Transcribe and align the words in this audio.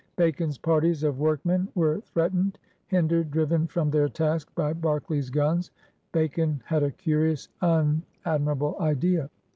Bacon's 0.15 0.57
parties 0.57 1.03
of 1.03 1.19
workmen 1.19 1.67
were 1.75 2.01
threatened, 2.01 2.57
hindered, 2.87 3.29
driven 3.29 3.67
from 3.67 3.91
their 3.91 4.09
task 4.09 4.49
by 4.55 4.73
Berkeley's 4.73 5.29
guns. 5.29 5.69
Bacon 6.11 6.59
had 6.65 6.81
a 6.81 6.89
curious, 6.89 7.49
unadmirable 7.61 8.79
idea. 8.79 9.29